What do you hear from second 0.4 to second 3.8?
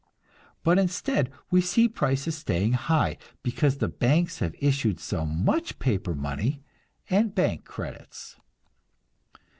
But instead we see prices staying high because